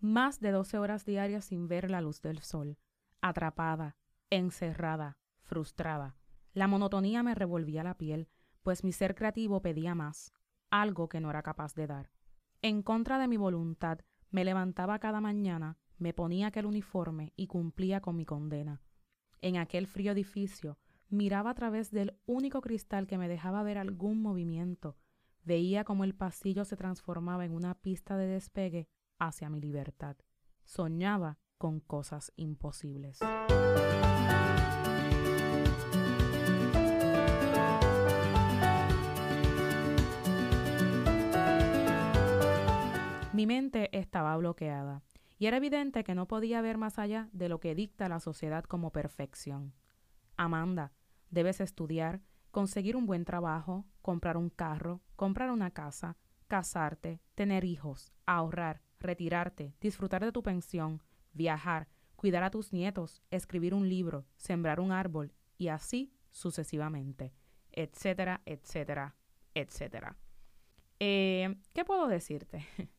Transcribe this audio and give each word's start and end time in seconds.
más 0.00 0.40
de 0.40 0.52
12 0.52 0.78
horas 0.78 1.04
diarias 1.04 1.46
sin 1.46 1.66
ver 1.68 1.90
la 1.90 2.00
luz 2.00 2.22
del 2.22 2.40
sol, 2.40 2.78
atrapada, 3.20 3.96
encerrada, 4.30 5.18
frustrada. 5.42 6.16
La 6.52 6.68
monotonía 6.68 7.22
me 7.22 7.34
revolvía 7.34 7.82
la 7.82 7.96
piel, 7.96 8.28
pues 8.62 8.84
mi 8.84 8.92
ser 8.92 9.14
creativo 9.14 9.60
pedía 9.60 9.94
más, 9.94 10.32
algo 10.70 11.08
que 11.08 11.20
no 11.20 11.30
era 11.30 11.42
capaz 11.42 11.74
de 11.74 11.86
dar. 11.86 12.10
En 12.62 12.82
contra 12.82 13.18
de 13.18 13.28
mi 13.28 13.36
voluntad, 13.36 14.00
me 14.30 14.44
levantaba 14.44 14.98
cada 14.98 15.20
mañana, 15.20 15.78
me 15.96 16.12
ponía 16.12 16.48
aquel 16.48 16.66
uniforme 16.66 17.32
y 17.36 17.46
cumplía 17.46 18.00
con 18.00 18.16
mi 18.16 18.24
condena. 18.24 18.82
En 19.40 19.56
aquel 19.56 19.86
frío 19.86 20.12
edificio, 20.12 20.78
miraba 21.08 21.50
a 21.50 21.54
través 21.54 21.90
del 21.90 22.18
único 22.26 22.60
cristal 22.60 23.06
que 23.06 23.18
me 23.18 23.28
dejaba 23.28 23.62
ver 23.62 23.78
algún 23.78 24.20
movimiento. 24.20 24.96
Veía 25.44 25.84
cómo 25.84 26.04
el 26.04 26.14
pasillo 26.14 26.64
se 26.64 26.76
transformaba 26.76 27.44
en 27.44 27.52
una 27.52 27.74
pista 27.74 28.16
de 28.16 28.26
despegue 28.26 28.88
hacia 29.18 29.50
mi 29.50 29.60
libertad. 29.60 30.16
Soñaba 30.64 31.38
con 31.58 31.80
cosas 31.80 32.32
imposibles. 32.36 33.20
Mi 43.32 43.46
mente 43.46 43.96
estaba 43.96 44.36
bloqueada 44.36 45.02
y 45.38 45.46
era 45.46 45.58
evidente 45.58 46.02
que 46.02 46.16
no 46.16 46.26
podía 46.26 46.60
ver 46.60 46.76
más 46.76 46.98
allá 46.98 47.28
de 47.32 47.48
lo 47.48 47.60
que 47.60 47.76
dicta 47.76 48.08
la 48.08 48.18
sociedad 48.18 48.64
como 48.64 48.90
perfección. 48.90 49.74
Amanda, 50.36 50.92
debes 51.30 51.60
estudiar, 51.60 52.20
conseguir 52.50 52.96
un 52.96 53.06
buen 53.06 53.24
trabajo, 53.24 53.86
comprar 54.02 54.36
un 54.36 54.50
carro, 54.50 55.02
comprar 55.14 55.52
una 55.52 55.70
casa, 55.70 56.16
casarte, 56.48 57.20
tener 57.36 57.64
hijos, 57.64 58.12
ahorrar, 58.26 58.82
retirarte, 59.00 59.74
disfrutar 59.80 60.24
de 60.24 60.32
tu 60.32 60.42
pensión, 60.42 61.02
viajar, 61.32 61.88
cuidar 62.16 62.42
a 62.42 62.50
tus 62.50 62.72
nietos, 62.72 63.22
escribir 63.30 63.74
un 63.74 63.88
libro, 63.88 64.26
sembrar 64.36 64.80
un 64.80 64.92
árbol 64.92 65.32
y 65.56 65.68
así 65.68 66.12
sucesivamente, 66.30 67.32
etcétera, 67.72 68.42
etcétera, 68.44 69.14
etcétera. 69.54 70.16
Eh, 71.00 71.54
¿Qué 71.74 71.84
puedo 71.84 72.08
decirte? 72.08 72.66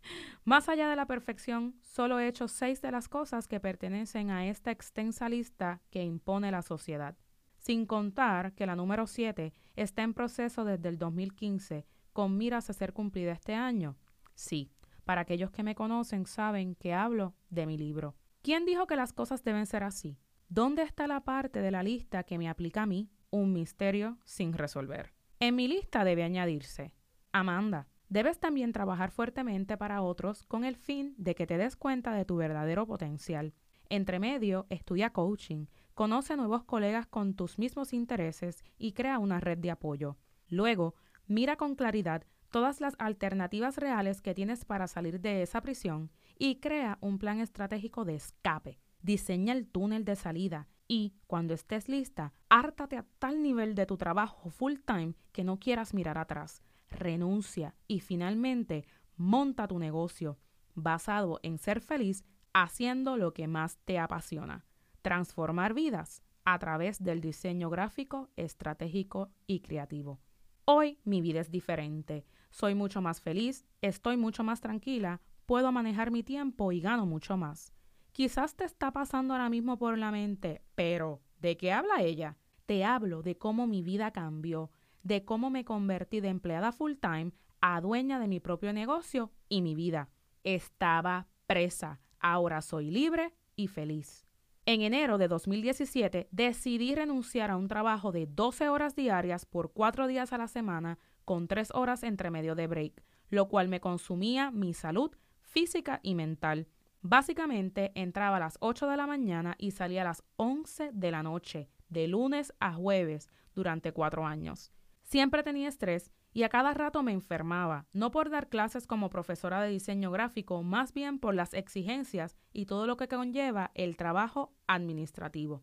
Más 0.46 0.70
allá 0.70 0.90
de 0.90 0.96
la 0.96 1.06
perfección, 1.06 1.76
solo 1.82 2.20
he 2.20 2.28
hecho 2.28 2.48
seis 2.48 2.82
de 2.82 2.92
las 2.92 3.10
cosas 3.10 3.48
que 3.48 3.60
pertenecen 3.60 4.32
a 4.32 4.48
esta 4.48 4.72
extensa 4.72 5.28
lista 5.28 5.82
que 5.92 6.04
impone 6.04 6.52
la 6.52 6.62
sociedad, 6.62 7.18
sin 7.58 7.86
contar 7.86 8.54
que 8.54 8.66
la 8.66 8.78
número 8.78 9.06
siete 9.06 9.54
está 9.76 10.04
en 10.04 10.14
proceso 10.14 10.64
desde 10.64 10.88
el 10.88 10.98
2015 10.98 11.86
con 12.14 12.38
miras 12.38 12.70
a 12.70 12.74
ser 12.74 12.94
cumplida 12.94 13.34
este 13.34 13.54
año. 13.54 13.98
Sí, 14.34 14.72
para 15.10 15.22
aquellos 15.22 15.50
que 15.50 15.64
me 15.64 15.74
conocen 15.74 16.28
saben 16.28 16.76
que 16.76 16.94
hablo 16.94 17.34
de 17.50 17.66
mi 17.66 17.80
libro. 17.80 18.16
¿Quién 18.44 18.64
dijo 18.68 18.86
que 18.86 18.96
las 18.96 19.12
cosas 19.12 19.44
deben 19.44 19.66
ser 19.66 19.82
así? 19.82 20.20
¿Dónde 20.50 20.84
está 20.84 21.08
la 21.08 21.22
parte 21.22 21.62
de 21.62 21.72
la 21.72 21.82
lista 21.82 22.22
que 22.22 22.38
me 22.38 22.48
aplica 22.48 22.84
a 22.84 22.86
mí? 22.86 23.10
Un 23.32 23.52
misterio 23.52 24.20
sin 24.24 24.54
resolver. 24.54 25.12
En 25.40 25.56
mi 25.56 25.68
lista 25.68 26.04
debe 26.04 26.22
añadirse 26.22 26.94
Amanda, 27.32 27.88
debes 28.08 28.40
también 28.40 28.72
trabajar 28.72 29.10
fuertemente 29.10 29.78
para 29.78 30.04
otros 30.04 30.46
con 30.46 30.64
el 30.64 30.76
fin 30.76 31.16
de 31.18 31.34
que 31.34 31.48
te 31.48 31.58
des 31.58 31.76
cuenta 31.76 32.14
de 32.14 32.24
tu 32.24 32.36
verdadero 32.36 32.86
potencial. 32.86 33.56
Entre 33.90 34.20
medio, 34.20 34.68
estudia 34.70 35.10
coaching, 35.10 35.66
conoce 35.96 36.38
nuevos 36.38 36.66
colegas 36.66 37.08
con 37.08 37.34
tus 37.34 37.58
mismos 37.58 37.94
intereses 37.94 38.64
y 38.78 38.92
crea 38.92 39.18
una 39.18 39.40
red 39.40 39.58
de 39.58 39.72
apoyo. 39.72 40.18
Luego, 40.50 40.94
mira 41.26 41.56
con 41.56 41.74
claridad 41.74 42.28
todas 42.50 42.82
las 42.82 42.96
alternativas 43.00 43.78
reales 43.78 44.22
que 44.22 44.34
tienes 44.34 44.66
para 44.66 44.88
salir 44.88 45.20
de 45.20 45.42
esa 45.42 45.62
prisión 45.62 46.12
y 46.38 46.60
crea 46.60 46.98
un 47.02 47.20
plan 47.20 47.40
estratégico 47.40 48.06
de 48.06 48.16
escape. 48.16 48.80
Diseña 49.02 49.54
el 49.54 49.68
túnel 49.68 50.06
de 50.06 50.16
salida 50.16 50.68
y, 50.88 51.14
cuando 51.28 51.54
estés 51.54 51.88
lista, 51.88 52.34
hártate 52.50 52.98
a 52.98 53.06
tal 53.20 53.42
nivel 53.42 53.76
de 53.76 53.86
tu 53.86 53.98
trabajo 53.98 54.50
full 54.50 54.76
time 54.86 55.14
que 55.32 55.44
no 55.44 55.60
quieras 55.60 55.94
mirar 55.94 56.18
atrás 56.18 56.62
renuncia 56.90 57.76
y 57.88 58.00
finalmente 58.00 58.86
monta 59.16 59.68
tu 59.68 59.80
negocio 59.80 60.38
basado 60.76 61.40
en 61.44 61.58
ser 61.58 61.82
feliz 61.82 62.24
haciendo 62.54 63.18
lo 63.18 63.34
que 63.34 63.48
más 63.48 63.78
te 63.86 64.00
apasiona, 64.00 64.66
transformar 65.02 65.74
vidas 65.74 66.24
a 66.46 66.58
través 66.58 67.04
del 67.04 67.22
diseño 67.22 67.70
gráfico, 67.70 68.30
estratégico 68.36 69.30
y 69.46 69.60
creativo. 69.60 70.20
Hoy 70.66 71.00
mi 71.04 71.22
vida 71.22 71.42
es 71.42 71.52
diferente, 71.52 72.26
soy 72.50 72.76
mucho 72.76 73.02
más 73.02 73.22
feliz, 73.22 73.66
estoy 73.82 74.18
mucho 74.18 74.44
más 74.44 74.62
tranquila, 74.62 75.22
puedo 75.46 75.72
manejar 75.72 76.12
mi 76.12 76.24
tiempo 76.24 76.72
y 76.72 76.80
gano 76.80 77.06
mucho 77.06 77.38
más. 77.38 77.74
Quizás 78.12 78.56
te 78.56 78.66
está 78.66 78.92
pasando 78.92 79.34
ahora 79.34 79.50
mismo 79.50 79.78
por 79.78 79.98
la 79.98 80.12
mente, 80.12 80.62
pero 80.76 81.22
¿de 81.40 81.58
qué 81.58 81.72
habla 81.72 82.02
ella? 82.02 82.38
Te 82.66 82.84
hablo 82.84 83.22
de 83.22 83.38
cómo 83.38 83.66
mi 83.66 83.82
vida 83.82 84.12
cambió, 84.12 84.72
de 85.04 85.24
cómo 85.26 85.50
me 85.50 85.66
convertí 85.66 86.20
de 86.20 86.28
empleada 86.30 86.72
full 86.72 86.94
time 87.02 87.32
a 87.62 87.82
dueña 87.82 88.20
de 88.20 88.28
mi 88.28 88.40
propio 88.40 88.74
negocio 88.74 89.32
y 89.48 89.62
mi 89.62 89.76
vida. 89.76 90.10
Estaba 90.44 91.28
presa, 91.48 92.00
ahora 92.20 92.62
soy 92.62 92.92
libre 92.92 93.34
y 93.56 93.68
feliz. 93.68 94.26
En 94.66 94.82
enero 94.82 95.18
de 95.18 95.28
2017 95.28 96.28
decidí 96.32 96.94
renunciar 96.94 97.50
a 97.50 97.58
un 97.58 97.68
trabajo 97.68 98.12
de 98.12 98.28
12 98.28 98.70
horas 98.70 98.96
diarias 98.96 99.46
por 99.46 99.74
4 99.74 100.08
días 100.08 100.32
a 100.32 100.38
la 100.38 100.48
semana 100.48 101.00
con 101.30 101.48
3 101.48 101.74
horas 101.76 102.02
entre 102.02 102.32
medio 102.32 102.56
de 102.56 102.66
break, 102.66 103.04
lo 103.30 103.50
cual 103.50 103.68
me 103.68 103.80
consumía 103.80 104.50
mi 104.50 104.74
salud 104.74 105.16
física 105.42 106.00
y 106.02 106.16
mental. 106.16 106.68
Básicamente 107.04 107.92
entraba 107.94 108.38
a 108.38 108.40
las 108.40 108.58
8 108.62 108.88
de 108.88 108.98
la 108.98 109.06
mañana 109.06 109.54
y 109.60 109.70
salía 109.70 110.02
a 110.02 110.06
las 110.06 110.24
11 110.38 110.90
de 110.92 111.12
la 111.12 111.22
noche, 111.22 111.70
de 111.88 112.08
lunes 112.08 112.52
a 112.60 112.74
jueves, 112.74 113.30
durante 113.54 113.92
4 113.92 114.26
años. 114.26 114.72
Siempre 115.04 115.44
tenía 115.44 115.68
estrés 115.68 116.12
y 116.34 116.42
a 116.42 116.50
cada 116.50 116.74
rato 116.74 117.04
me 117.04 117.12
enfermaba, 117.12 117.86
no 117.94 118.10
por 118.10 118.32
dar 118.32 118.50
clases 118.50 118.88
como 118.88 119.12
profesora 119.12 119.62
de 119.62 119.70
diseño 119.70 120.10
gráfico, 120.10 120.64
más 120.64 120.94
bien 120.94 121.20
por 121.20 121.36
las 121.36 121.54
exigencias 121.54 122.38
y 122.54 122.66
todo 122.66 122.88
lo 122.88 122.98
que 122.98 123.08
conlleva 123.08 123.70
el 123.76 123.98
trabajo 123.98 124.56
administrativo. 124.66 125.62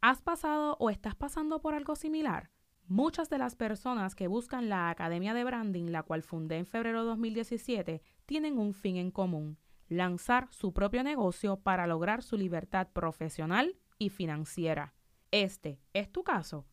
¿Has 0.00 0.22
pasado 0.22 0.76
o 0.78 0.90
estás 0.90 1.16
pasando 1.16 1.60
por 1.60 1.74
algo 1.74 1.96
similar? 1.96 2.52
Muchas 2.90 3.28
de 3.28 3.36
las 3.36 3.54
personas 3.54 4.14
que 4.14 4.28
buscan 4.28 4.70
la 4.70 4.88
Academia 4.88 5.34
de 5.34 5.44
Branding, 5.44 5.90
la 5.90 6.02
cual 6.02 6.22
fundé 6.22 6.56
en 6.56 6.64
febrero 6.64 7.02
de 7.02 7.08
2017, 7.08 8.00
tienen 8.24 8.56
un 8.56 8.72
fin 8.72 8.96
en 8.96 9.10
común, 9.10 9.58
lanzar 9.88 10.48
su 10.50 10.72
propio 10.72 11.02
negocio 11.02 11.58
para 11.58 11.86
lograr 11.86 12.22
su 12.22 12.38
libertad 12.38 12.88
profesional 12.94 13.76
y 13.98 14.08
financiera. 14.08 14.94
Este 15.30 15.82
es 15.92 16.10
tu 16.10 16.24
caso. 16.24 16.66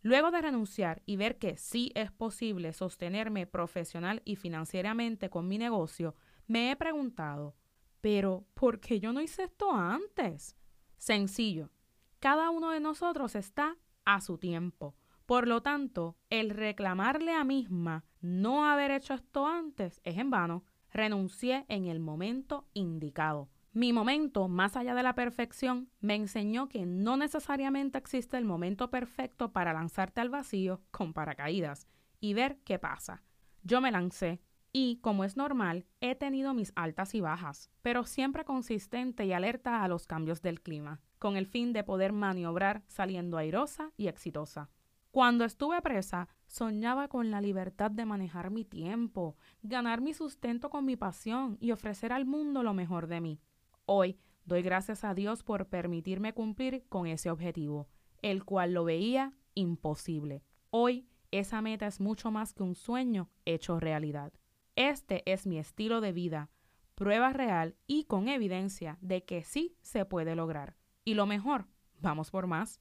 Luego 0.00 0.30
de 0.30 0.42
renunciar 0.42 1.02
y 1.06 1.16
ver 1.16 1.38
que 1.38 1.56
sí 1.56 1.90
es 1.96 2.12
posible 2.12 2.72
sostenerme 2.72 3.48
profesional 3.48 4.22
y 4.24 4.36
financieramente 4.36 5.28
con 5.28 5.48
mi 5.48 5.58
negocio, 5.58 6.14
me 6.46 6.70
he 6.70 6.76
preguntado, 6.76 7.56
pero 8.00 8.46
¿por 8.54 8.78
qué 8.78 9.00
yo 9.00 9.12
no 9.12 9.20
hice 9.20 9.42
esto 9.42 9.72
antes? 9.72 10.56
Sencillo, 10.98 11.72
cada 12.20 12.50
uno 12.50 12.70
de 12.70 12.78
nosotros 12.78 13.34
está 13.34 13.76
a 14.04 14.20
su 14.20 14.38
tiempo. 14.38 14.94
Por 15.28 15.46
lo 15.46 15.60
tanto, 15.60 16.16
el 16.30 16.48
reclamarle 16.48 17.34
a 17.34 17.44
misma 17.44 18.06
no 18.22 18.64
haber 18.64 18.90
hecho 18.90 19.12
esto 19.12 19.46
antes 19.46 20.00
es 20.02 20.16
en 20.16 20.30
vano. 20.30 20.64
Renuncié 20.90 21.66
en 21.68 21.84
el 21.84 22.00
momento 22.00 22.66
indicado. 22.72 23.50
Mi 23.74 23.92
momento, 23.92 24.48
más 24.48 24.74
allá 24.74 24.94
de 24.94 25.02
la 25.02 25.14
perfección, 25.14 25.90
me 26.00 26.14
enseñó 26.14 26.70
que 26.70 26.86
no 26.86 27.18
necesariamente 27.18 27.98
existe 27.98 28.38
el 28.38 28.46
momento 28.46 28.88
perfecto 28.88 29.52
para 29.52 29.74
lanzarte 29.74 30.22
al 30.22 30.30
vacío 30.30 30.80
con 30.90 31.12
paracaídas 31.12 31.88
y 32.20 32.32
ver 32.32 32.56
qué 32.64 32.78
pasa. 32.78 33.22
Yo 33.62 33.82
me 33.82 33.92
lancé 33.92 34.40
y, 34.72 34.96
como 35.02 35.24
es 35.24 35.36
normal, 35.36 35.84
he 36.00 36.14
tenido 36.14 36.54
mis 36.54 36.72
altas 36.74 37.14
y 37.14 37.20
bajas, 37.20 37.70
pero 37.82 38.04
siempre 38.04 38.46
consistente 38.46 39.26
y 39.26 39.34
alerta 39.34 39.84
a 39.84 39.88
los 39.88 40.06
cambios 40.06 40.40
del 40.40 40.62
clima, 40.62 41.02
con 41.18 41.36
el 41.36 41.44
fin 41.44 41.74
de 41.74 41.84
poder 41.84 42.14
maniobrar 42.14 42.82
saliendo 42.86 43.36
airosa 43.36 43.92
y 43.98 44.06
exitosa. 44.06 44.70
Cuando 45.18 45.44
estuve 45.44 45.82
presa, 45.82 46.28
soñaba 46.46 47.08
con 47.08 47.32
la 47.32 47.40
libertad 47.40 47.90
de 47.90 48.04
manejar 48.04 48.52
mi 48.52 48.64
tiempo, 48.64 49.36
ganar 49.64 50.00
mi 50.00 50.14
sustento 50.14 50.70
con 50.70 50.84
mi 50.84 50.94
pasión 50.94 51.58
y 51.60 51.72
ofrecer 51.72 52.12
al 52.12 52.24
mundo 52.24 52.62
lo 52.62 52.72
mejor 52.72 53.08
de 53.08 53.20
mí. 53.20 53.40
Hoy 53.84 54.20
doy 54.44 54.62
gracias 54.62 55.02
a 55.02 55.14
Dios 55.14 55.42
por 55.42 55.66
permitirme 55.66 56.34
cumplir 56.34 56.86
con 56.88 57.08
ese 57.08 57.32
objetivo, 57.32 57.88
el 58.22 58.44
cual 58.44 58.74
lo 58.74 58.84
veía 58.84 59.32
imposible. 59.54 60.44
Hoy 60.70 61.08
esa 61.32 61.62
meta 61.62 61.88
es 61.88 61.98
mucho 61.98 62.30
más 62.30 62.54
que 62.54 62.62
un 62.62 62.76
sueño 62.76 63.28
hecho 63.44 63.80
realidad. 63.80 64.32
Este 64.76 65.24
es 65.26 65.48
mi 65.48 65.58
estilo 65.58 66.00
de 66.00 66.12
vida, 66.12 66.48
prueba 66.94 67.32
real 67.32 67.74
y 67.88 68.04
con 68.04 68.28
evidencia 68.28 68.98
de 69.00 69.24
que 69.24 69.42
sí 69.42 69.76
se 69.82 70.04
puede 70.04 70.36
lograr. 70.36 70.76
Y 71.04 71.14
lo 71.14 71.26
mejor, 71.26 71.66
vamos 71.98 72.30
por 72.30 72.46
más. 72.46 72.80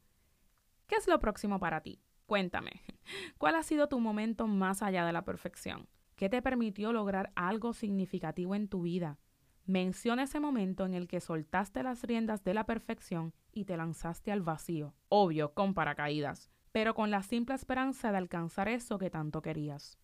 ¿Qué 0.86 0.98
es 0.98 1.08
lo 1.08 1.20
próximo 1.20 1.60
para 1.60 1.82
ti? 1.82 2.00
Cuéntame, 2.28 2.82
¿cuál 3.38 3.56
ha 3.56 3.64
sido 3.64 3.88
tu 3.88 4.02
momento 4.02 4.48
más 4.48 4.84
allá 4.84 5.06
de 5.06 5.14
la 5.14 5.24
perfección? 5.24 5.88
¿Qué 6.18 6.28
te 6.28 6.42
permitió 6.42 6.92
lograr 6.92 7.32
algo 7.36 7.72
significativo 7.72 8.54
en 8.54 8.68
tu 8.68 8.82
vida? 8.82 9.18
Menciona 9.66 10.24
ese 10.24 10.42
momento 10.42 10.86
en 10.86 10.94
el 10.94 11.08
que 11.08 11.22
soltaste 11.22 11.84
las 11.84 12.04
riendas 12.04 12.44
de 12.44 12.54
la 12.54 12.66
perfección 12.66 13.34
y 13.54 13.64
te 13.64 13.78
lanzaste 13.78 14.34
al 14.34 14.42
vacío, 14.42 14.94
obvio, 15.08 15.54
con 15.54 15.74
paracaídas, 15.74 16.52
pero 16.74 16.94
con 16.96 17.12
la 17.12 17.24
simple 17.24 17.56
esperanza 17.56 18.12
de 18.12 18.18
alcanzar 18.18 18.68
eso 18.68 18.98
que 18.98 19.10
tanto 19.10 19.42
querías. 19.42 19.98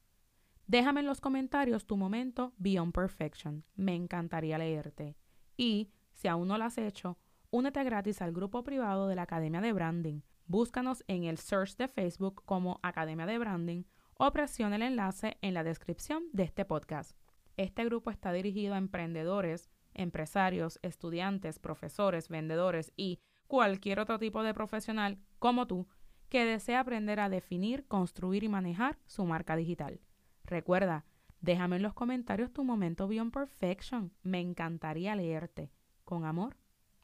Déjame 0.65 1.01
en 1.01 1.07
los 1.07 1.19
comentarios 1.19 1.85
tu 1.85 1.97
momento 1.97 2.53
Beyond 2.57 2.93
Perfection. 2.93 3.65
Me 3.75 3.95
encantaría 3.95 4.57
leerte. 4.57 5.17
Y, 5.57 5.91
si 6.13 6.29
aún 6.29 6.47
no 6.47 6.57
lo 6.57 6.63
has 6.63 6.77
hecho, 6.77 7.17
únete 7.51 7.83
gratis 7.83 8.21
al 8.21 8.31
grupo 8.31 8.63
privado 8.63 9.09
de 9.09 9.15
la 9.15 9.23
Academia 9.23 9.59
de 9.59 9.73
Branding. 9.73 10.21
Búscanos 10.45 11.03
en 11.07 11.23
el 11.23 11.37
search 11.37 11.77
de 11.77 11.87
Facebook 11.87 12.43
como 12.45 12.79
Academia 12.83 13.25
de 13.25 13.39
Branding 13.39 13.83
o 14.15 14.31
presiona 14.31 14.75
el 14.75 14.81
enlace 14.81 15.37
en 15.41 15.53
la 15.53 15.63
descripción 15.63 16.23
de 16.33 16.43
este 16.43 16.65
podcast. 16.65 17.17
Este 17.55 17.85
grupo 17.85 18.11
está 18.11 18.33
dirigido 18.33 18.73
a 18.73 18.77
emprendedores, 18.77 19.69
empresarios, 19.93 20.79
estudiantes, 20.81 21.59
profesores, 21.59 22.27
vendedores 22.27 22.91
y 22.97 23.19
cualquier 23.47 23.99
otro 23.99 24.19
tipo 24.19 24.43
de 24.43 24.53
profesional 24.53 25.19
como 25.39 25.65
tú 25.67 25.87
que 26.29 26.45
desea 26.45 26.79
aprender 26.79 27.19
a 27.19 27.29
definir, 27.29 27.87
construir 27.87 28.43
y 28.43 28.49
manejar 28.49 28.97
su 29.05 29.23
marca 29.25 29.55
digital. 29.55 30.01
Recuerda, 30.43 31.05
déjame 31.41 31.75
en 31.77 31.83
los 31.83 31.93
comentarios 31.93 32.51
tu 32.51 32.63
momento 32.63 33.07
Beyond 33.07 33.31
Perfection. 33.31 34.11
Me 34.23 34.41
encantaría 34.41 35.15
leerte. 35.15 35.71
Con 36.03 36.25
amor, 36.25 36.57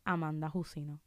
Amanda 0.03 0.49
Jusino. 0.49 0.99